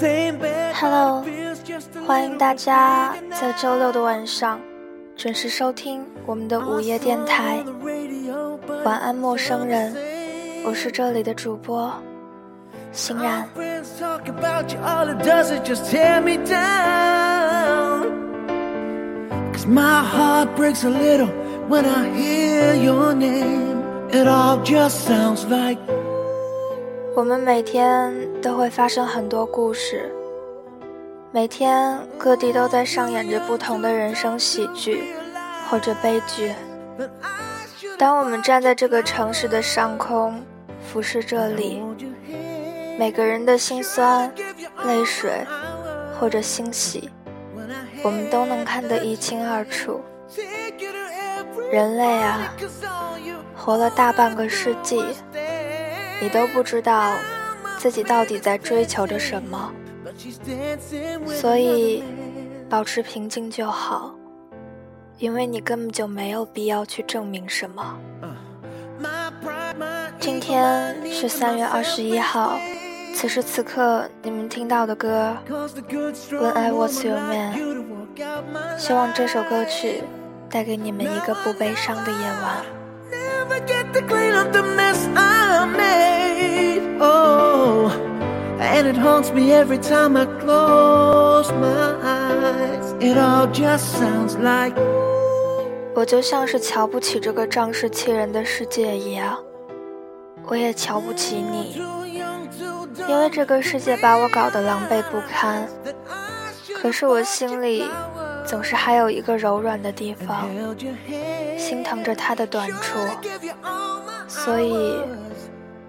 [0.00, 1.22] Hello，
[2.06, 4.58] 欢迎大家在周六的晚上
[5.14, 7.62] 准时收听我们的午夜电台。
[8.82, 9.94] 晚安，陌生人，
[10.64, 11.92] 我是这里的主播
[12.92, 13.46] 欣然。
[27.20, 30.10] 我们每天都会发生很多故事，
[31.30, 35.12] 每天各地都在上演着不同的人生喜剧
[35.68, 36.54] 或者悲剧。
[37.98, 40.42] 当我们站在这个城市的上空，
[40.82, 41.82] 俯视这里，
[42.98, 44.32] 每个人的心酸、
[44.86, 45.44] 泪水
[46.18, 47.10] 或者欣喜，
[48.02, 50.00] 我们都能看得一清二楚。
[51.70, 52.50] 人类啊，
[53.54, 55.04] 活了大半个世纪。
[56.20, 57.14] 你都不知道
[57.78, 59.72] 自己到底在追求着什么，
[61.26, 62.04] 所以
[62.68, 64.14] 保持平静就好，
[65.18, 67.98] 因为你根本就没有必要去证明什么。
[70.18, 72.58] 今天是三月二十一号，
[73.14, 75.34] 此时此刻你们听到的歌
[76.34, 77.54] 《When I Was Your Man》，
[78.78, 80.02] 希望这首歌曲
[80.50, 82.79] 带给你们一个不悲伤的夜晚。
[83.50, 86.98] Never get to clean up the mess I made.
[87.00, 87.90] Oh,
[88.60, 92.94] and it haunts me every time I close my eyes.
[93.00, 94.76] It all just sounds like.
[95.94, 99.36] 我就像是瞧不起这个仗势欺人的世界一样，
[100.46, 101.82] 我也瞧不起你，
[103.08, 105.68] 因为这个世界把我搞得狼狈不堪。
[106.80, 107.90] 可是我心里
[108.50, 110.48] 总是还有一个柔软的地方。
[111.56, 112.98] 心疼着他的短处，
[114.26, 114.98] 所以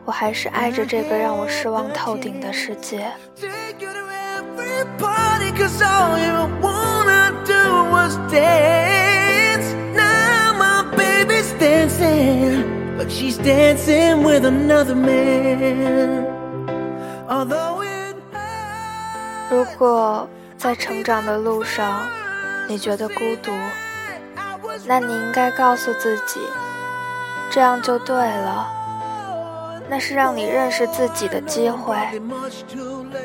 [0.05, 3.11] 我还是爱着这个让我失望透顶的世界。
[19.49, 22.07] 如果在成长的路上，
[22.67, 23.51] 你觉得孤独。
[24.85, 26.39] 那你应该告诉自己，
[27.51, 28.71] 这样就对了。
[29.89, 31.95] 那是让你认识自己的机会。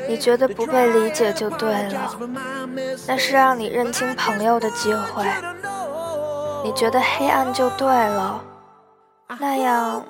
[0.09, 2.19] 你觉得不被理解就对了，
[3.07, 5.23] 那是让你认清朋友的机会。
[6.63, 8.43] 你觉得黑暗就对了，
[9.39, 10.03] 那样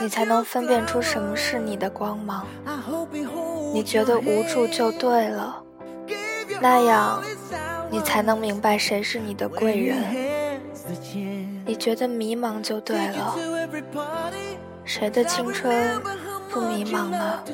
[0.00, 2.44] 你才能分辨出什么是你的光芒。
[3.72, 5.62] 你觉得无助就对了，
[6.60, 7.22] 那样
[7.92, 9.98] 你才能明白谁是你的贵人。
[11.66, 13.36] 你觉得迷茫就对了，
[14.82, 16.00] 谁的青春
[16.48, 17.44] 不迷茫呢？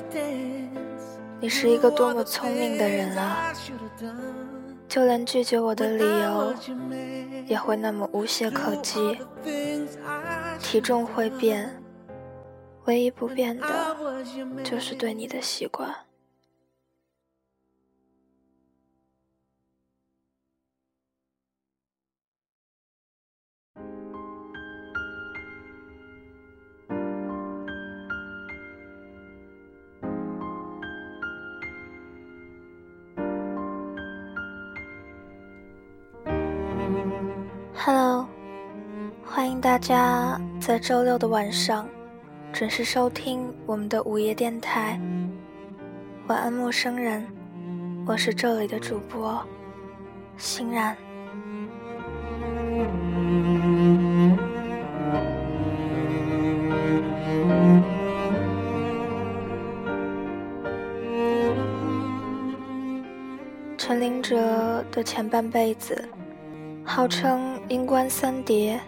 [1.41, 3.53] 你是一个多么聪明的人啊！
[4.89, 6.55] 就连拒绝我的理由
[7.49, 9.19] 也会那么无懈可击。
[10.61, 11.83] 体重会变，
[12.85, 13.67] 唯一不变的
[14.63, 15.93] 就是对你的习惯。
[37.91, 38.29] Hello，
[39.25, 41.89] 欢迎大家在周六的晚上
[42.53, 45.01] 准时收听我们的午夜电台。
[46.27, 47.27] 晚安，陌生人，
[48.07, 49.43] 我是这里的主播
[50.37, 50.95] 欣然。
[63.79, 66.07] 陈林哲的前半辈子。
[66.91, 68.81] 号称“阴官三叠”，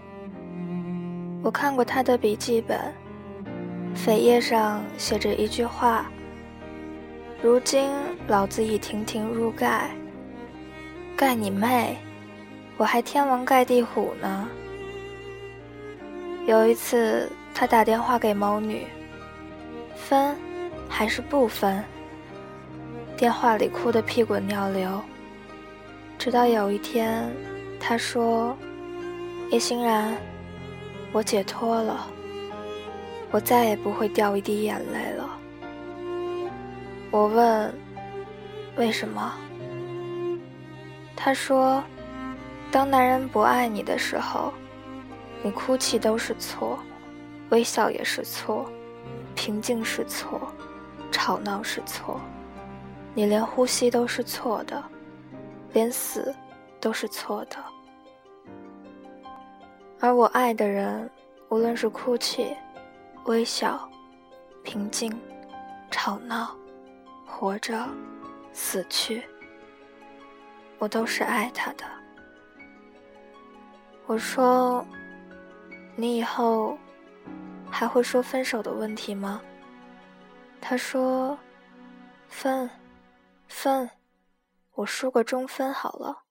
[1.44, 2.78] 我看过他的笔记本，
[3.94, 6.10] 扉页上写着一句话
[7.42, 7.90] ：“如今
[8.26, 9.90] 老子已亭亭入盖。”
[11.14, 11.98] 盖你妹！
[12.78, 14.48] 我还天王盖地虎呢。
[16.46, 18.86] 有一次，他打电话给某女，
[19.94, 20.34] 分
[20.88, 21.84] 还是不分？
[23.14, 24.98] 电话里哭得屁滚尿流。
[26.18, 27.30] 直到有一天。
[27.82, 28.54] 他说
[29.50, 30.16] ：“叶欣然，
[31.12, 32.06] 我解脱了，
[33.32, 35.28] 我再也不会掉一滴眼泪了。”
[37.10, 37.74] 我问
[38.78, 39.34] ：“为什么？”
[41.16, 41.82] 他说
[42.70, 44.52] ：“当男人不爱你的时候，
[45.42, 46.78] 你哭泣都是错，
[47.50, 48.70] 微笑也是错，
[49.34, 50.40] 平静是错，
[51.10, 52.20] 吵闹是错，
[53.14, 54.80] 你连呼吸都是错的，
[55.72, 56.32] 连死
[56.80, 57.56] 都是错的。
[60.00, 61.10] 而我爱的人，
[61.50, 62.56] 无论是哭泣、
[63.26, 63.88] 微笑、
[64.64, 65.14] 平静、
[65.90, 66.56] 吵闹、
[67.26, 67.86] 活着、
[68.52, 69.22] 死去，
[70.78, 71.84] 我都是爱他的。
[74.06, 74.84] 我说
[75.94, 76.78] ：“你以后
[77.70, 79.40] 还会说分手的问题吗？”
[80.60, 81.38] 他说
[82.28, 82.68] ：“分。”
[83.52, 83.90] 分，
[84.74, 86.22] 我输个中分好了。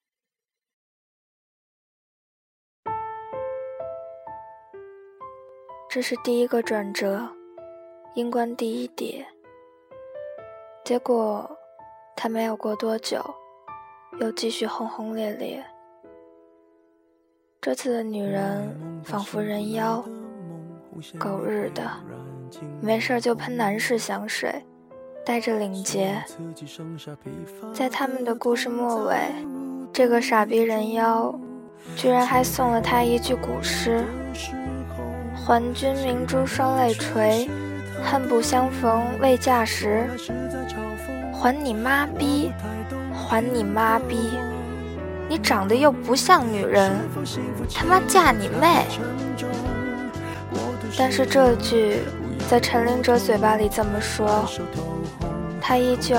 [5.91, 7.27] 这是第一个转折，
[8.13, 9.25] 阴关第一叠。
[10.85, 11.49] 结果，
[12.15, 13.19] 他没有过多久，
[14.19, 15.65] 又继续轰轰烈烈。
[17.59, 20.05] 这次的女人仿佛人妖，
[21.17, 21.81] 狗日的，
[22.79, 24.63] 没事就喷男士香水。
[25.25, 26.23] 带着领结，
[27.73, 29.17] 在他们的故事末尾，
[29.91, 31.33] 这个傻逼人妖
[31.95, 34.03] 居然还送了他一句古诗
[35.49, 37.49] ：“还君明珠双泪垂，
[38.03, 40.07] 恨不相逢未嫁时。”
[41.33, 42.51] 还你妈逼！
[43.11, 44.37] 还你妈逼！
[45.27, 46.95] 你长得又不像女人，
[47.73, 48.85] 他妈嫁你妹！
[50.95, 52.01] 但是这句
[52.47, 54.45] 在陈林哲嘴巴里这么说。
[55.59, 56.15] 他依旧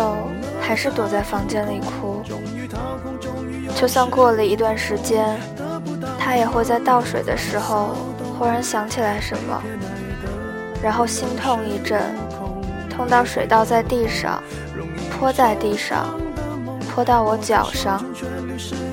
[0.60, 2.20] 还是躲在房间里哭，
[3.76, 5.38] 就算过了一段时间，
[6.18, 7.94] 他也会在倒水的时候
[8.40, 9.62] 忽然想起来什么，
[10.82, 12.00] 然后心痛一阵，
[12.88, 14.42] 痛到水倒在地上，
[15.10, 16.18] 泼在地上，
[16.88, 18.02] 泼到我脚上，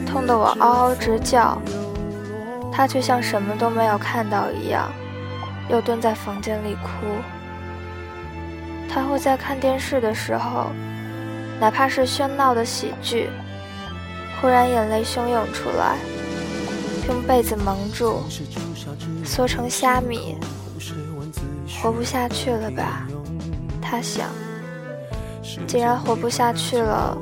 [0.06, 1.58] 痛得我嗷嗷直叫，
[2.74, 4.92] 他却像什么都没有看到一样，
[5.70, 7.08] 又蹲在房间里哭。
[8.90, 10.72] 他会在看电视的时候，
[11.58, 13.30] 哪怕是喧闹的喜剧，
[14.42, 15.96] 忽然眼泪汹涌出来，
[17.08, 18.22] 用被子蒙住，
[19.24, 20.38] 缩成虾米，
[21.82, 23.08] 活不下去了吧？
[23.82, 24.28] 他想，
[25.66, 27.18] 既然活不下去了，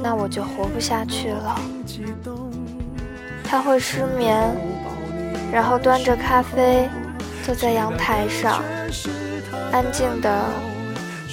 [0.00, 1.60] 那我就活不下去了。
[3.42, 4.56] 他会失眠，
[5.52, 6.88] 然后端着咖啡，
[7.44, 8.62] 坐在阳台上。
[9.72, 10.44] 安静的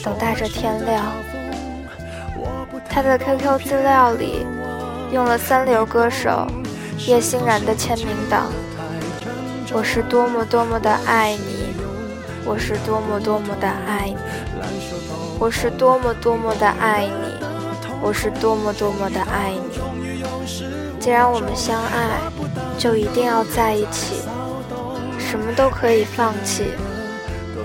[0.04, 1.06] 等待着天亮。
[2.90, 4.46] 他的 QQ 资料里
[5.12, 6.48] 用了三流歌手
[7.06, 8.52] 叶欣然的签名档。
[9.74, 11.76] 我是多么多么的爱你，
[12.46, 14.16] 我是多么多么的爱你，
[15.40, 17.46] 我是多么多么的爱你，
[18.02, 19.82] 我是多么多么的爱你。
[21.00, 22.20] 既然我们相爱，
[22.78, 24.22] 就一定要在一起，
[25.18, 26.72] 什么都可以放弃。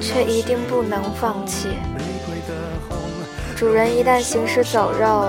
[0.01, 1.71] 却一定不能放弃。
[3.57, 5.29] 主人一旦行尸走肉，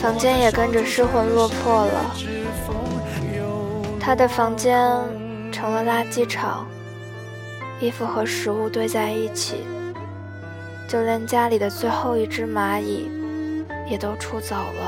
[0.00, 2.14] 房间也跟着失魂落魄了。
[4.10, 4.76] 他的房间
[5.52, 6.66] 成了垃圾场，
[7.78, 9.64] 衣服和食物堆在一起，
[10.88, 13.08] 就连家里的最后一只蚂蚁
[13.88, 14.82] 也都出走了。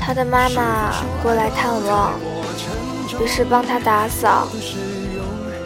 [0.00, 2.18] 他的妈妈过来探望，
[3.22, 4.48] 于是帮他打扫。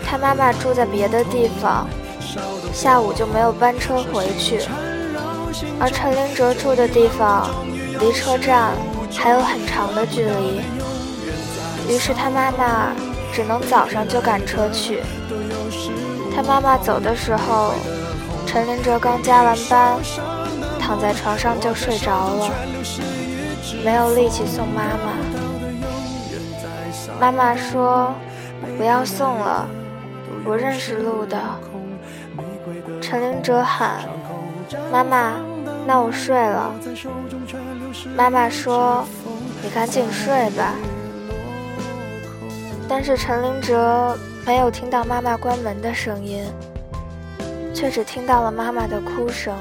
[0.05, 1.89] 他妈妈住在别的地方，
[2.71, 4.61] 下午就没有班车回去。
[5.81, 7.49] 而陈林哲住的地方
[7.99, 8.75] 离车站
[9.19, 10.61] 还有很长的距离，
[11.89, 12.93] 于是他妈妈
[13.33, 15.03] 只能早上就赶车去。
[16.35, 17.75] 他妈妈走的时候，
[18.47, 19.99] 陈林哲刚加完班，
[20.79, 22.51] 躺在床上就睡着了，
[23.85, 25.13] 没有力气送妈妈。
[27.21, 28.15] 妈妈说
[28.79, 29.69] ：“不要送了。”
[30.47, 31.39] 我认识路的，
[33.03, 34.01] 陈林哲喊
[34.91, 35.35] ：“妈妈，
[35.87, 36.73] 那我睡了。”
[38.09, 39.05] 妈妈说
[39.63, 40.75] ：“你赶紧睡吧。”
[42.89, 46.45] 但是陈林哲没有听到妈妈关门的声音，
[47.75, 49.57] 却只听到了妈妈的哭声。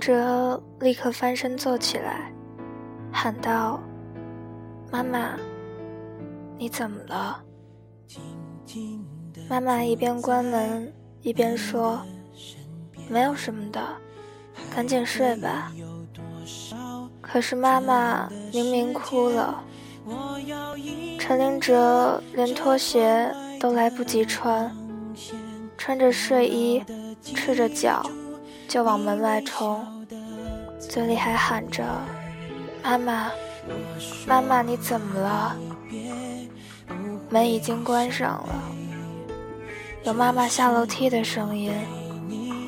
[0.00, 2.32] 哲立刻翻身坐起来，
[3.12, 3.78] 喊道
[4.90, 5.36] ：“妈妈，
[6.58, 7.40] 你怎么了？”
[9.48, 12.00] 妈妈一边关门一边说
[13.08, 13.80] ：“没有什么的，
[14.74, 15.70] 赶紧睡吧。”
[17.20, 19.62] 可是妈妈明明哭了。
[21.18, 24.74] 陈林哲连拖鞋都来不及穿，
[25.76, 26.82] 穿着睡衣，
[27.22, 28.02] 赤着脚
[28.70, 29.84] 就往门外冲，
[30.78, 31.84] 嘴里还喊着
[32.84, 33.32] ：“妈妈，
[34.28, 35.56] 妈妈，你怎么了？”
[37.28, 38.62] 门已经关上了，
[40.04, 41.72] 有妈妈下楼梯的声音，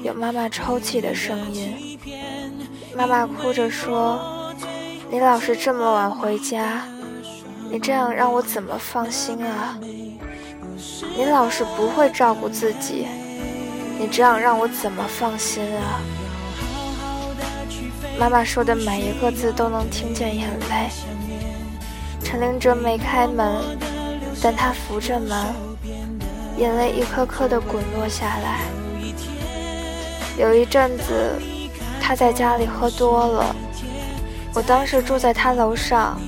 [0.03, 1.97] 有妈妈抽泣的声音。
[2.97, 4.21] 妈妈哭着说
[5.09, 6.83] ：“你老是这么晚回家。”
[7.71, 9.79] 你这样让我怎么放心啊？
[11.17, 13.07] 你老是不会照顾自己，
[14.03, 16.01] 你这样让我怎么放心啊？
[18.19, 20.91] 妈妈说的每一个字都能听见眼泪。
[22.25, 23.63] 陈灵哲没开门，
[24.43, 25.55] 但他扶着门，
[26.59, 28.63] 眼泪一颗颗的滚落下来。
[30.37, 31.41] 有一阵子，
[32.01, 33.55] 他在家里喝多了，
[34.53, 36.21] 我当时住在他楼上。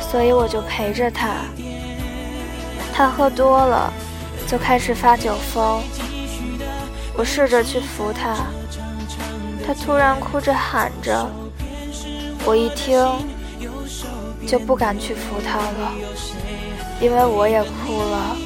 [0.00, 1.34] 所以我就陪着他，
[2.94, 3.92] 他喝多了，
[4.46, 5.82] 就开始发酒疯。
[7.16, 8.36] 我试着去扶他，
[9.66, 11.30] 他突然哭着喊着，
[12.44, 12.98] 我一听
[14.46, 15.92] 就不敢去扶他了，
[17.00, 18.36] 因为我也哭了。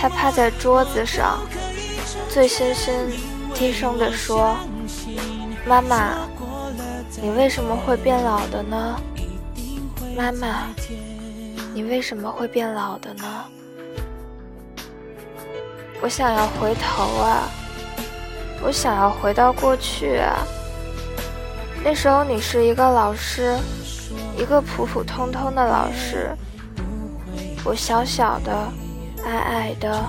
[0.00, 1.38] 他趴在桌子上，
[2.28, 2.90] 醉醺醺、
[3.54, 4.56] 低声地说
[5.64, 6.26] ：“妈妈，
[7.22, 9.00] 你为什么会变老的呢？”
[10.16, 10.66] 妈妈，
[11.72, 13.44] 你为什么会变老的呢？
[16.02, 17.48] 我想要回头啊，
[18.60, 20.44] 我想要回到过去啊。
[21.84, 23.56] 那时候你是一个老师，
[24.36, 26.36] 一个普普通通的老师。
[27.64, 28.52] 我小小的，
[29.24, 30.04] 矮矮的，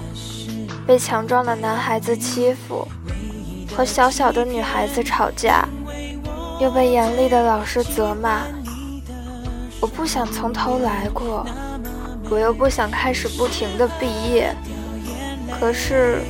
[0.87, 2.87] 被强壮的男孩子欺负，
[3.77, 5.63] 和小小的女孩子吵架，
[6.59, 8.41] 又被严厉的老师责骂。
[9.79, 11.45] 我不想从头来过，
[12.31, 14.55] 我又不想开始不停的毕业，
[15.59, 16.21] 可是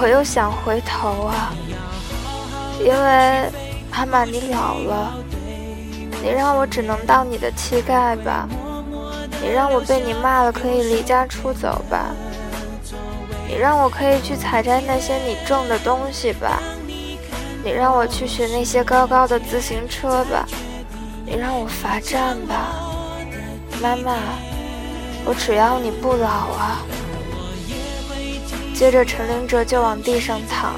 [0.00, 1.52] 我又想回头啊，
[2.78, 3.50] 因为
[3.90, 5.12] 妈妈你老了，
[6.22, 8.48] 你让我只能当你的膝盖吧，
[9.42, 12.14] 你让我被你骂了可以离家出走吧，
[13.48, 16.62] 你让我可以去采摘那些你种的东西吧，
[17.64, 20.46] 你让我去学那些高高的自行车吧。
[21.26, 22.74] 你让我罚站吧，
[23.80, 24.16] 妈妈，
[25.24, 26.82] 我只要你不老啊。
[28.80, 30.76] 接着陈灵哲就往地上躺，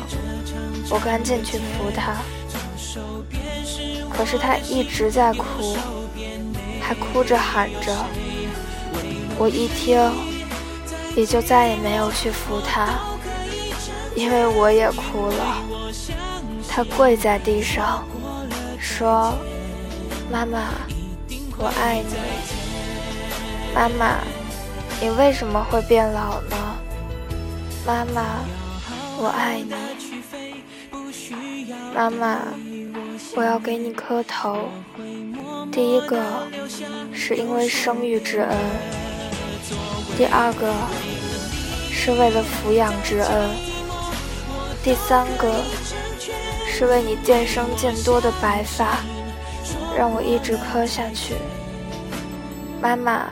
[0.90, 2.16] 我赶紧去扶他，
[4.10, 5.76] 可是他一直在哭，
[6.80, 7.94] 还哭着喊着。
[9.38, 10.00] 我一听，
[11.14, 12.88] 也就再也没有去扶他，
[14.16, 15.62] 因为我也哭了。
[16.68, 18.04] 他跪在地上，
[18.80, 19.32] 说。
[20.28, 20.70] 妈妈，
[21.56, 22.16] 我爱你。
[23.72, 24.16] 妈妈，
[25.00, 26.56] 你为什么会变老呢？
[27.84, 28.44] 妈妈，
[29.18, 29.74] 我爱你。
[31.94, 32.38] 妈妈，
[33.34, 34.68] 我要给你磕头。
[35.70, 36.46] 第一个
[37.12, 38.56] 是因为生育之恩，
[40.16, 40.72] 第二个
[41.90, 43.50] 是为了抚养之恩，
[44.84, 45.52] 第三个
[46.68, 48.98] 是为你渐生渐多的白发。
[49.96, 51.34] 让我一直磕下去，
[52.80, 53.28] 妈妈，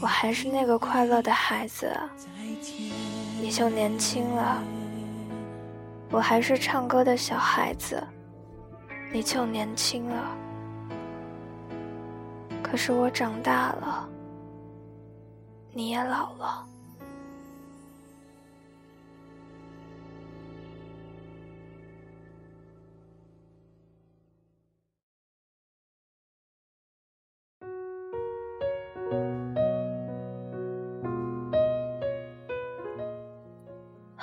[0.00, 1.92] 我还是那个快乐的孩子，
[3.40, 4.62] 你就年轻了；
[6.10, 8.06] 我还是唱歌的小孩子，
[9.10, 10.36] 你就年轻了。
[12.62, 14.08] 可是我长大了，
[15.72, 16.66] 你也老了。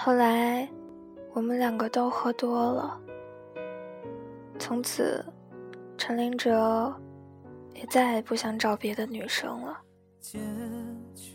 [0.07, 0.65] 后来，
[1.33, 2.97] 我们两个都喝多了。
[4.57, 5.21] 从此，
[5.97, 6.95] 陈林哲
[7.73, 9.77] 也再也不想找别的女生了。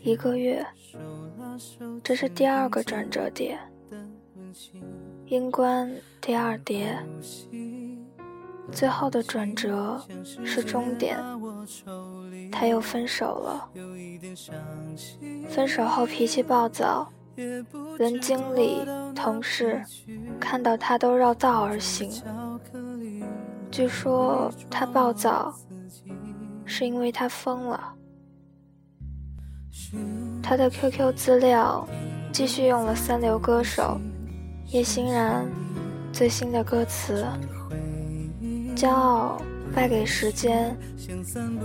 [0.01, 0.65] 一个月，
[2.03, 3.59] 这是第二个转折点。
[5.27, 6.97] 阴关第二叠，
[8.71, 10.01] 最后的转折
[10.43, 11.19] 是终点。
[12.51, 13.69] 他又分手了。
[15.47, 17.07] 分手后脾气暴躁。
[17.97, 18.81] 连经理、
[19.15, 19.83] 同事
[20.39, 22.11] 看到他都绕道而行。
[23.71, 25.53] 据说他暴躁，
[26.65, 27.93] 是因为他疯了。
[30.41, 31.87] 他的 QQ 资料
[32.31, 33.99] 继续用了三流歌手
[34.67, 35.49] 叶欣然
[36.11, 37.25] 最新的歌词：
[38.75, 39.41] 骄傲
[39.73, 40.77] 败给时间，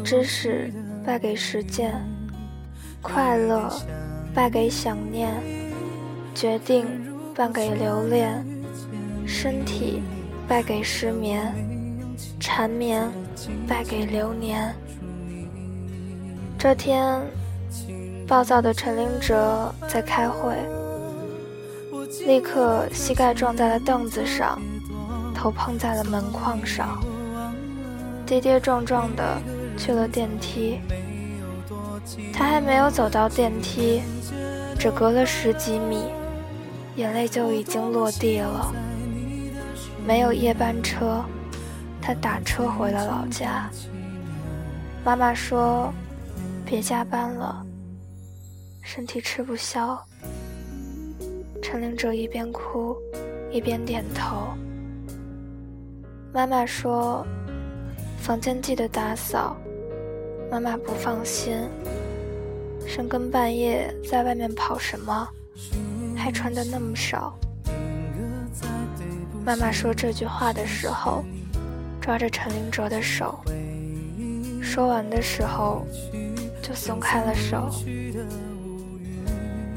[0.03, 0.73] 知识
[1.05, 1.95] 败给实践，
[3.03, 3.71] 快乐
[4.39, 5.35] 败给想念，
[6.33, 6.87] 决定
[7.35, 8.47] 败给留恋，
[9.27, 10.01] 身体
[10.47, 11.53] 败给失眠，
[12.39, 13.11] 缠绵
[13.67, 14.73] 败给流年。
[16.57, 17.21] 这天，
[18.29, 20.55] 暴躁的陈林哲在开会，
[22.25, 24.57] 立刻膝盖撞在了凳子上，
[25.35, 27.03] 头碰在了门框上，
[28.25, 29.43] 跌跌撞撞的
[29.77, 30.79] 去了电梯。
[32.33, 34.01] 他还没有走到电梯，
[34.79, 36.05] 只隔了十几米，
[36.97, 38.73] 眼泪就已经落地了。
[40.07, 41.25] 没有夜班车，
[42.01, 43.69] 他打车回了老家。
[45.05, 45.93] 妈妈说。
[46.71, 47.65] 别加班了，
[48.83, 49.99] 身体吃不消。
[51.63, 52.95] 陈林哲一边哭
[53.51, 54.49] 一边点头。
[56.31, 57.27] 妈妈说
[58.21, 59.57] ：“房间记得打扫。”
[60.53, 61.57] 妈妈不放心。
[62.89, 65.29] 深更半夜在外面跑什么？
[66.17, 67.39] 还穿的那么少。
[69.45, 71.23] 妈妈说这句话的时候，
[72.01, 73.39] 抓着陈林哲的手。
[74.63, 75.87] 说完的时候。
[76.61, 77.71] 就松开了手。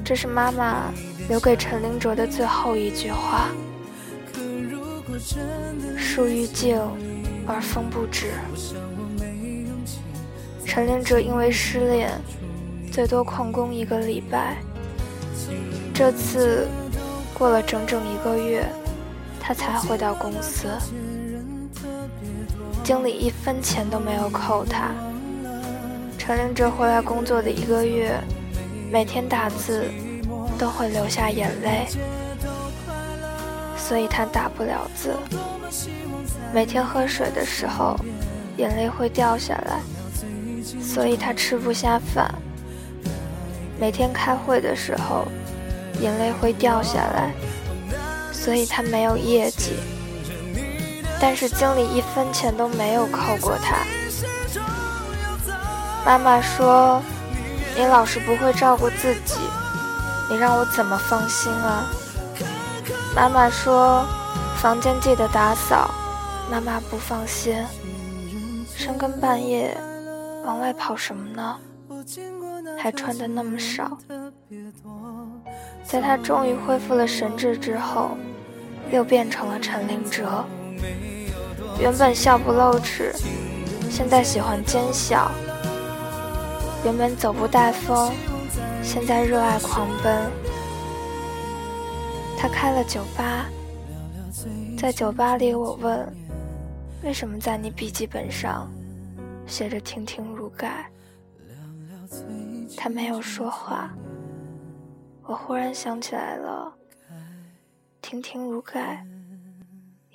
[0.04, 0.92] 这是妈妈
[1.30, 3.48] 留给陈林哲的最后一句话。
[5.98, 6.78] 树欲静
[7.48, 8.32] 而风不止。
[10.66, 12.12] 陈林哲因为失恋，
[12.92, 14.58] 最多旷工一个礼拜。
[15.94, 16.68] 这次
[17.34, 18.68] 过了整整一个月，
[19.40, 20.68] 他才回到公司。
[22.84, 24.92] 经理一分钱都没有扣他。
[26.18, 28.20] 陈林哲回来工作的一个月，
[28.92, 29.86] 每天打字
[30.58, 31.88] 都会流下眼泪，
[33.78, 35.16] 所以他打不了字。
[36.54, 37.96] 每天喝水的时候，
[38.58, 39.80] 眼泪会掉下来，
[40.82, 42.30] 所以他吃不下饭。
[43.82, 45.26] 每天开会的时候，
[46.00, 47.34] 眼泪会掉下来，
[48.32, 49.74] 所以他没有业绩。
[51.20, 53.78] 但是经理一分钱都没有扣过他。
[56.06, 57.02] 妈妈说
[57.76, 59.40] ：“你老是不会照顾自己，
[60.30, 61.90] 你让我怎么放心啊？”
[63.18, 64.06] 妈妈说
[64.62, 65.90] ：“房间记得打扫。”
[66.52, 67.66] 妈妈不放心。
[68.76, 69.76] 深更半夜
[70.46, 71.58] 往外跑什么呢？
[72.78, 73.98] 还穿的那么少。
[75.84, 78.18] 在他终于恢复了神智之后，
[78.92, 80.46] 又变成了陈林哲。
[81.80, 83.14] 原本笑不露齿，
[83.90, 85.32] 现在喜欢奸笑。
[86.84, 88.12] 原本走不带风，
[88.84, 90.30] 现在热爱狂奔。
[92.38, 93.46] 他开了酒吧，
[94.78, 96.12] 在酒吧里，我问
[97.04, 98.68] ：“为什么在你笔记本上
[99.46, 100.90] 写着‘亭亭如盖’？”
[102.78, 103.92] 他没有说话。
[105.24, 106.76] 我忽然想起来了
[108.02, 109.06] ，“亭亭如盖”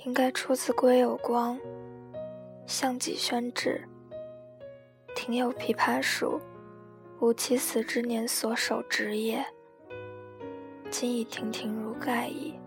[0.04, 1.56] 应该出自归有光，
[2.66, 3.86] 《项脊轩志》。
[5.14, 6.40] 庭有枇杷树。
[7.20, 9.42] 吾妻死之年所守职也，
[10.90, 12.60] 今已亭亭如盖矣。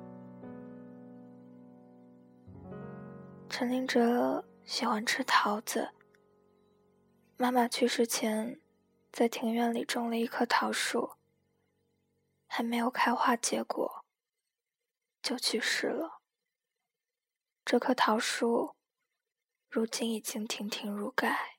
[3.47, 5.87] 陈林哲喜欢吃桃子。
[7.37, 8.59] 妈妈去世前，
[9.11, 11.15] 在庭院里种了一棵桃树，
[12.47, 14.05] 还没有开花结果，
[15.21, 16.21] 就去世了。
[17.65, 18.75] 这棵桃树，
[19.69, 21.58] 如今已经亭亭如盖。